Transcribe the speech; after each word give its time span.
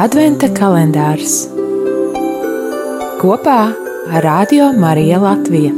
Adventa 0.00 0.48
kalendārs 0.56 1.34
kopā 3.20 3.56
ar 4.08 4.24
Radio 4.24 4.70
Mariju 4.72 5.18
Latviju. 5.20 5.72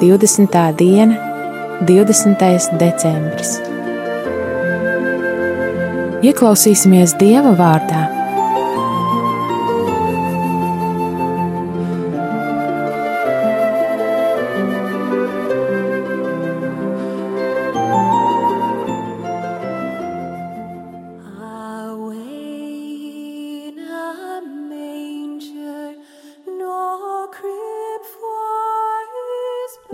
Divdesmitā 0.00 0.70
diena, 0.80 1.20
20. 1.84 2.78
decembris. 2.80 3.58
Ieklausīsimies 6.24 7.18
Dieva 7.20 7.52
vārdā 7.52 8.17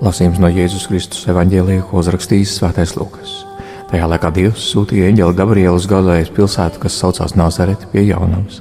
Lasījums 0.05 0.37
no 0.37 0.51
Jēzus 0.53 0.83
Kristus 0.91 1.23
evanģēlija, 1.33 1.87
ko 1.89 2.03
uzrakstījis 2.03 2.59
Svētais 2.59 2.91
Lukas. 2.99 3.39
Tajā 3.89 4.05
laikā 4.11 4.29
Dievs 4.37 4.67
sūtīja 4.75 5.07
eņģeli 5.09 5.37
Gabrielu 5.39 5.79
uz 5.79 5.87
Galilējas 5.89 6.33
pilsētu, 6.37 6.83
kas 6.83 6.99
saucās 7.01 7.33
Nazareti 7.41 7.89
pie 7.89 8.03
jaunavas, 8.11 8.59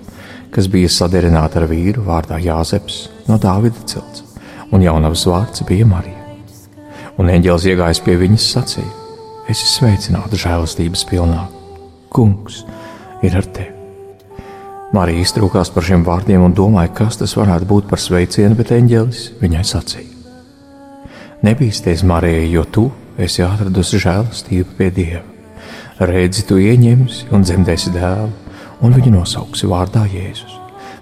kas 0.55 0.69
bija 0.71 0.91
saderināta 0.93 1.59
ar 1.59 1.65
vīru 1.67 2.05
vārdā 2.05 2.37
Jāzeps 2.39 3.09
no 3.27 3.35
Dāvida 3.43 3.83
cilts, 3.91 4.23
un 4.71 4.85
jaunavas 4.85 5.25
vārds 5.27 5.65
bija 5.67 5.89
Marija. 5.89 6.21
Un 7.19 7.33
eņģēlis 7.35 7.67
iegājis 7.73 8.03
pie 8.07 8.15
viņas 8.23 8.47
sacīja: 8.55 8.93
Es 9.51 9.65
esmu 9.65 9.73
sveicināta 9.73 10.39
žēlastības 10.39 11.03
pilnā. 11.11 11.43
Kungs 12.07 12.63
ir 13.19 13.35
ar 13.35 13.51
tevi! 13.51 14.39
Marija 14.95 15.27
iztrūkās 15.27 15.75
par 15.75 15.83
šiem 15.83 16.07
vārdiem 16.07 16.47
un 16.47 16.55
domāja, 16.55 16.95
kas 17.03 17.19
tas 17.19 17.35
varētu 17.35 17.67
būt 17.67 17.91
par 17.91 17.99
sveicienu, 17.99 18.55
bet 18.55 18.71
eņģēlis 18.79 19.27
viņai 19.43 19.67
sacīja. 19.75 20.12
Nebīsties, 21.43 22.05
Marija, 22.07 22.43
jo 22.47 22.61
tu 22.63 22.81
esi 23.19 23.43
atradusi 23.43 23.97
žēlastību 23.99 24.77
pie 24.77 24.85
Dieva. 24.95 25.23
Redzi, 25.99 26.45
tu 26.47 26.55
ieņemsi 26.55 27.33
un 27.35 27.43
dzemdēsi 27.43 27.91
dēlu, 27.91 28.29
un 28.79 28.95
viņu 28.95 29.11
nosauksi 29.11 29.67
vārdā 29.67 30.05
Jēzus. 30.07 30.55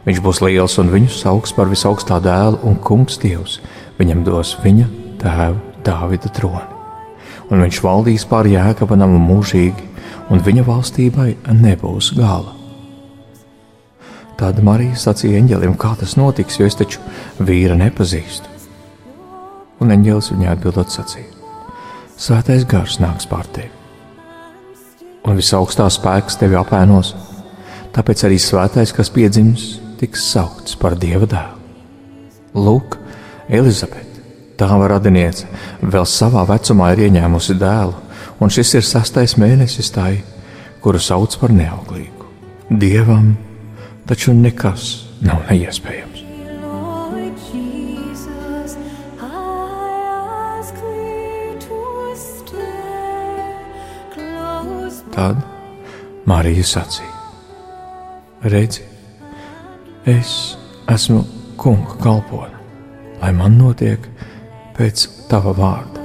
Viņš 0.07 0.21
būs 0.25 0.41
liels 0.41 0.79
un 0.81 0.89
viņu 0.89 1.13
sauks 1.13 1.53
par 1.53 1.69
visaugstā 1.69 2.17
dēlu, 2.25 2.57
un 2.65 2.79
kungs 2.81 3.21
Dievs 3.21 3.59
viņam 3.99 4.25
dos 4.25 4.55
viņa 4.63 4.89
tēva 5.21 5.53
Dāvida 5.85 6.33
troni. 6.33 6.65
Un 7.53 7.61
viņš 7.61 7.81
valdīs 7.85 8.25
pār 8.25 8.49
jēkaba 8.49 8.97
namu 8.97 9.21
mūžīgi, 9.21 9.89
un 10.33 10.41
viņa 10.41 10.65
valstībai 10.65 11.35
nebūs 11.53 12.15
gala. 12.17 12.55
Tad 14.41 14.57
Marija 14.65 14.97
sacīja 14.97 15.37
eņģelim, 15.37 15.77
kā 15.77 15.93
tas 15.99 16.17
notiks, 16.17 16.57
jo 16.57 16.65
es 16.65 16.81
taču 16.81 17.03
vīra 17.37 17.77
nepazīstu. 17.77 18.50
Un 19.81 19.93
eņģēlis 19.95 20.31
viņai 20.33 20.51
atbildot 20.53 20.93
sacīja: 20.93 21.29
Svētais 22.21 22.67
gars 22.69 22.99
nāks 23.01 23.25
pār 23.29 23.47
tevi, 23.55 23.71
un 25.25 25.39
visaugstā 25.39 25.87
spēks 25.89 26.37
tevi 26.41 26.57
apēnos, 26.59 27.15
tāpēc 27.95 28.25
arī 28.27 28.37
svētais, 28.41 28.93
kas 28.93 29.09
piedzims, 29.13 29.79
tiks 30.01 30.27
saukts 30.33 30.77
par 30.77 30.97
dieva 31.01 31.27
dēlu. 31.29 31.57
Lūk, 32.61 32.97
Elizabete, 33.49 34.21
tava 34.59 34.89
radiniece, 34.91 35.47
vēl 35.81 36.05
savā 36.09 36.43
vecumā 36.49 36.91
ir 36.93 37.07
ieņēmusi 37.07 37.57
dēlu, 37.61 37.95
un 38.41 38.53
šis 38.53 38.75
ir 38.79 38.85
sastais 38.85 39.37
mēnesis 39.41 39.93
tai, 39.95 40.19
kuru 40.81 41.01
sauc 41.01 41.37
par 41.41 41.53
neauglīgu. 41.55 42.29
Dievam 42.69 43.33
taču 44.09 44.33
nekas 44.35 44.91
nav 45.23 45.45
neiespējams. 45.49 46.10
Tad 55.11 55.41
Marija 56.25 56.63
sacīja: 56.63 57.11
Redzi, 58.47 58.85
es 60.07 60.57
esmu 60.89 61.23
kunga 61.59 61.97
kalpone, 62.01 62.55
lai 63.21 63.31
man 63.35 63.57
notiek 63.59 64.07
pēc 64.77 65.07
tava 65.29 65.53
vārda. 65.57 65.99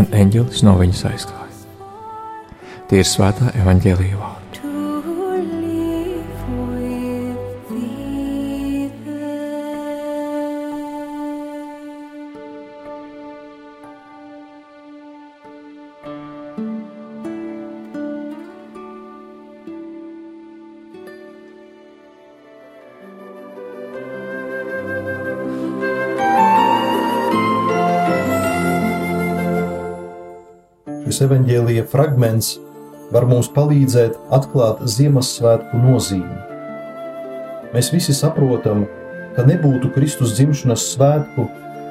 Un 0.00 0.06
eņģelis 0.16 0.62
no 0.64 0.76
viņas 0.78 1.06
aizgāja. 1.10 1.38
Tie 2.88 3.02
ir 3.02 3.08
svētā 3.08 3.50
evaņģēlīja 3.60 4.29
Šis 31.20 31.26
evanģēlīja 31.28 31.82
fragments 31.92 32.46
var 33.12 33.26
mums 33.28 33.50
palīdzēt 33.52 34.14
atklāt 34.32 34.78
Ziemassvētku 34.88 35.76
nozīmi. 35.82 36.38
Mēs 37.74 37.90
visi 37.92 38.14
saprotam, 38.16 38.86
ka 39.36 39.44
nebūtu 39.44 39.90
Kristus 39.92 40.32
dzimšanas 40.38 40.86
svētku, 40.94 41.44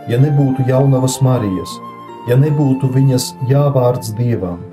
ja 0.10 0.18
nebūtu 0.18 0.66
jaunavas 0.66 1.20
Marijas, 1.22 1.78
ja 2.26 2.40
nebūtu 2.42 2.90
viņas 2.98 3.30
jāvārds 3.54 4.16
Dievam, 4.18 4.66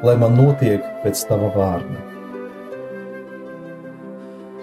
lai 0.00 0.16
man 0.24 0.40
notiek 0.40 0.88
pēc 1.04 1.28
tava 1.28 1.52
vārda. 1.52 2.00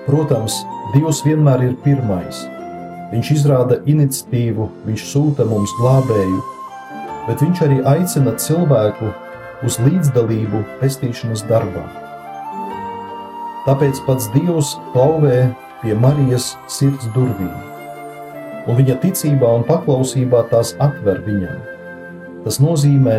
Protams, 0.09 0.63
Dievs 0.95 1.21
vienmēr 1.29 1.69
ir 1.69 1.81
pirmais. 1.85 2.47
Viņš 3.13 3.35
izrāda 3.37 3.83
iniciatīvu, 3.85 4.71
viņš 4.89 5.11
sūta 5.13 5.45
mums 5.45 5.77
glābēju, 5.77 6.47
bet 7.27 7.41
viņš 7.43 7.63
arī 7.65 7.79
aicina 7.93 8.35
cilvēku 8.39 9.09
uz 9.67 9.79
līdzdalību 9.83 10.61
pestīšanas 10.79 11.43
darbā. 11.49 11.83
Tāpēc 13.65 13.99
pats 14.05 14.29
Dievs 14.33 14.75
klauvē 14.93 15.49
pie 15.81 15.97
Marijas 15.99 16.53
sirds 16.71 17.09
durvīm, 17.15 17.51
un 18.67 18.79
viņa 18.79 18.95
ticībā 19.03 19.51
un 19.59 19.65
paklausībā 19.67 20.45
tās 20.53 20.75
atver 20.83 21.19
viņam. 21.27 21.59
Tas 22.45 22.61
nozīmē, 22.63 23.17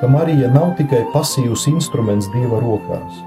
ka 0.00 0.08
Marija 0.08 0.50
nav 0.52 0.74
tikai 0.78 1.02
pasīvs 1.14 1.66
instruments 1.72 2.28
Dieva 2.34 2.60
rokās. 2.60 3.24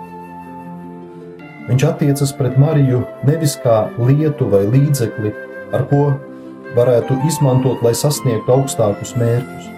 Viņš 1.68 1.85
attiecas 1.88 2.34
pret 2.38 2.57
Mariju 2.59 3.03
nevis 3.28 3.56
kā 3.63 3.85
lietu 3.97 4.50
vai 4.51 4.66
līdzekli, 4.68 5.31
ar 5.74 5.85
ko 5.90 6.06
varētu 6.78 7.18
izmantot, 7.30 7.81
lai 7.85 7.94
sasniegtu 7.97 8.51
augstākus 8.56 9.13
mērķus, 9.19 9.69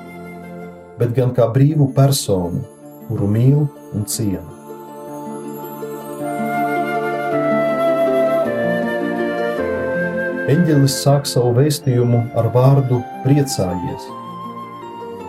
bet 0.99 1.15
gan 1.15 1.33
kā 1.35 1.47
brīvu 1.51 1.89
personu, 1.95 2.63
kuru 3.07 3.27
mīl 3.29 3.63
un 3.95 4.05
ciena. 4.09 4.55
Eņģelis 10.45 10.99
sāk 11.01 11.25
savu 11.25 11.55
vēstījumu 11.57 12.19
ar 12.37 12.51
vārdu 12.53 12.99
priecājies. 13.23 14.03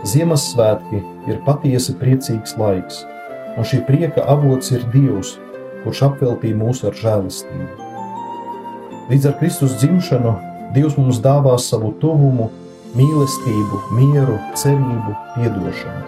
Ziemassvētki 0.07 1.01
ir 1.31 1.39
patiesi 1.47 1.95
priecīgs 1.97 2.53
laiks, 2.61 3.01
un 3.57 3.65
šī 3.65 3.81
prieka 3.89 4.27
avots 4.29 4.75
ir 4.77 4.85
Dievs, 4.93 5.39
kurš 5.83 6.03
apveltīja 6.11 6.59
mūs 6.61 6.85
ar 6.85 6.95
žēlastību. 7.01 7.89
Līdz 9.09 9.31
ar 9.31 9.39
Kristus 9.41 9.79
dzimšanu 9.81 10.35
Dievs 10.77 10.99
mums 11.01 11.23
dāvā 11.25 11.57
savu 11.63 11.95
tuvumu, 12.03 12.51
mīlestību, 12.97 13.81
mieru, 13.97 14.37
cerību, 14.57 15.15
piedošanu. 15.35 16.05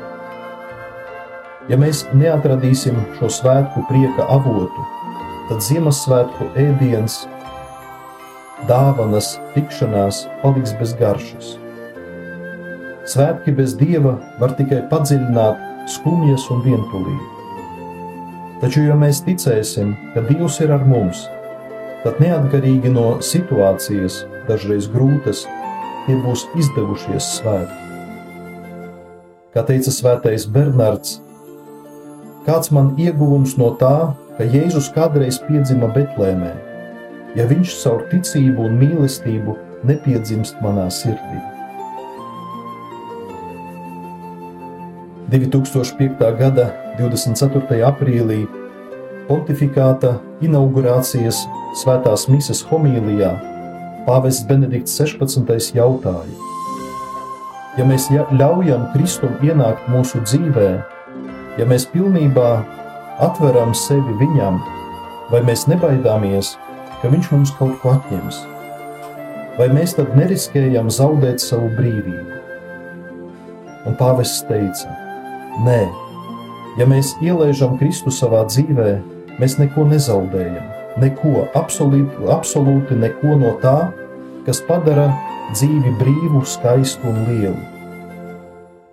Ja 1.69 1.77
mēs 1.77 2.07
neatradīsim 2.17 2.97
šo 3.19 3.29
svētku 3.29 3.83
prieka 3.91 4.25
avotu, 4.33 4.85
tad 5.51 5.61
Ziemassvētku 5.65 6.49
ēdiens, 6.57 7.21
dāvanas, 8.69 9.35
tikšanās 9.55 10.25
paliks 10.43 10.73
bez 10.81 10.95
garšas. 10.99 11.57
Svētki 13.09 13.53
bez 13.57 13.77
dieva 13.77 14.17
var 14.41 14.57
tikai 14.57 14.83
padziļināt 14.91 15.89
skumjas 15.93 16.49
un 16.53 16.65
vientulību. 16.65 17.35
Taču, 18.59 18.83
ja 18.89 18.97
mēs 18.99 19.21
ticēsim, 19.23 19.93
ka 20.15 20.25
Dievs 20.27 20.59
ir 20.65 20.73
ar 20.75 20.83
mums, 20.89 21.23
tad 22.03 22.19
neatkarīgi 22.23 22.91
no 22.91 23.19
situācijas, 23.23 24.25
dažreiz 24.49 24.89
grūtas, 24.91 25.45
tie 26.09 26.17
būs 26.25 26.47
izdevušies 26.57 27.27
svēti. 27.37 27.77
Kā 29.53 29.65
teica 29.69 29.93
svētais 29.93 30.47
Bernards, 30.49 31.19
kāds 32.49 32.73
man 32.73 32.95
ieguvums 33.01 33.59
no 33.61 33.75
tā, 33.81 34.15
ka 34.39 34.47
Jēzus 34.49 34.89
kādreiz 34.95 35.41
piedzima 35.45 35.91
Betlēmē, 35.93 36.55
ja 37.37 37.45
viņš 37.51 37.77
caur 37.83 38.07
ticību 38.09 38.65
un 38.69 38.81
mīlestību 38.81 39.57
nepiedzimst 39.89 40.61
manā 40.65 40.89
sirdī. 40.95 41.43
2005. 45.29 46.25
gada 46.39 46.71
24. 46.97 47.83
aprīlī 47.85 48.47
pontifikāta 49.29 50.15
inaugurācijas 50.41 51.43
svētās 51.77 52.25
mises 52.33 52.65
homīlijā 52.71 53.35
pāvests 54.09 54.47
Benedikts 54.49 54.97
16. 54.97 55.75
jautāja: 55.77 56.37
Ja 57.77 57.85
mēs 57.85 58.09
ja- 58.11 58.27
ļaujam 58.33 58.89
Kristum 58.95 59.37
ienākt 59.45 59.85
mūsu 59.93 60.23
dzīvē, 60.25 60.69
ja 61.59 61.67
mēs 61.69 61.85
pilnībā 61.93 62.65
atveram 63.21 63.75
sevi 63.75 64.15
viņam, 64.23 64.63
vai 65.31 65.43
mēs 65.43 65.67
nebaidāmies, 65.69 66.57
ka 67.03 67.09
viņš 67.13 67.31
mums 67.33 67.53
kaut 67.59 67.77
ko 67.83 67.93
atņems? 67.99 68.41
Vai 69.59 69.69
mēs 69.69 69.95
tad 69.97 70.17
neriskējam 70.17 70.89
zaudēt 70.89 71.41
savu 71.41 71.69
brīvību? 71.77 72.41
Un 73.87 73.95
pāvests 73.95 74.47
teica: 74.49 74.89
Nē, 75.67 75.85
ja 76.79 76.87
mēs 76.87 77.13
ielaižam 77.21 77.77
Kristu 77.79 78.11
savā 78.11 78.47
dzīvē, 78.47 79.03
mēs 79.39 79.59
neko 79.59 79.85
nezaudējam. 79.85 80.78
Neko, 80.99 81.47
absolūti, 81.55 82.27
absolūti 82.33 82.97
neko 82.99 83.37
no 83.39 83.55
tā, 83.63 83.91
kas 84.47 84.61
padara 84.67 85.11
dzīvi 85.53 85.93
brīvu, 86.01 86.43
skaistu 86.43 87.11
un 87.11 87.21
lielu. 87.29 87.59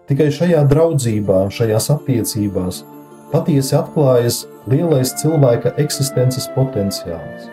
Tikai 0.06 0.28
šajā 0.30 0.62
draudzībā, 0.70 1.48
šajās 1.50 1.90
attiecībās 1.96 2.84
patiesi 3.32 3.74
atklājas 3.76 4.44
lielais 4.70 5.14
cilvēka 5.20 5.74
eksistences 5.82 6.46
potenciāls. 6.56 7.48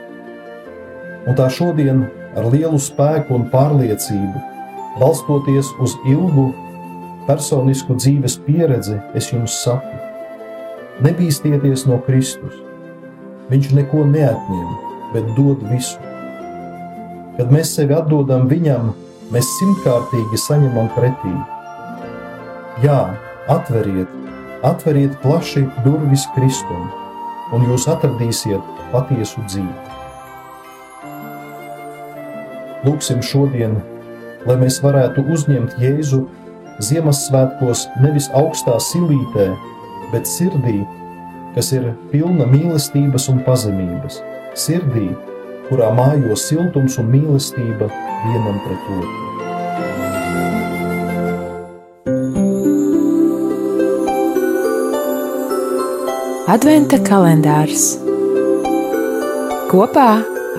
Un 1.26 1.38
tā 1.38 1.46
šodien 1.52 2.05
ar 2.37 2.48
lielu 2.52 2.81
spēku 2.82 3.38
un 3.38 3.46
pārliecību, 3.52 4.43
balstoties 5.00 5.70
uz 5.81 5.96
ilgu 6.10 6.50
personisku 7.28 7.96
dzīves 7.96 8.37
pieredzi, 8.46 8.98
es 9.16 9.31
jums 9.32 9.56
saku: 9.62 9.96
nebīsties 11.06 11.87
no 11.88 12.02
Kristus. 12.06 12.71
Viņš 13.52 13.66
neko 13.76 14.06
neatņem, 14.08 14.69
bet 15.12 15.26
dod 15.37 15.60
visu. 15.69 16.00
Kad 17.37 17.50
mēs 17.52 17.75
sevi 17.76 17.93
atdodam 17.93 18.46
viņam, 18.49 18.94
mēs 19.34 19.50
simtkārtīgi 19.58 20.40
saņemam 20.40 20.88
pretī. 20.96 21.32
Jā, 22.81 23.00
atveriet, 23.52 24.08
atveriet 24.64 25.19
plaši 25.20 25.66
durvis 25.84 26.25
Kristum, 26.32 26.87
un 27.52 27.66
jūs 27.69 27.84
atradīsiet 27.93 28.72
patiesu 28.94 29.44
dzīvi. 29.44 29.75
Lūksim 32.88 33.20
šodien, 33.20 33.76
lai 34.48 34.56
mēs 34.64 34.81
varētu 34.81 35.28
uzņemt 35.28 35.76
Jēzu 35.82 36.25
Ziemassvētkos 36.82 37.84
nevis 38.00 38.31
augstā 38.32 38.78
silītē, 38.81 39.50
bet 40.10 40.25
sirdī, 40.26 40.81
kas 41.54 41.72
ir 41.76 41.90
pilna 42.12 42.46
mīlestības 42.49 43.28
un 43.32 43.43
pazemības, 43.46 44.20
sirdī, 44.58 45.10
kurā 45.69 45.90
mājo 45.96 46.37
siltums 46.37 46.99
un 47.00 47.10
mīlestība 47.12 47.90
vienam 48.26 48.58
pret 48.66 48.88
otru. 48.99 49.19
Adventa 56.52 56.99
kalendārs 57.00 57.94
kopā 59.72 60.10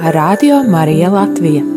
ar 0.02 0.16
Radio 0.18 0.64
Mariju 0.66 1.14
Latviju. 1.14 1.73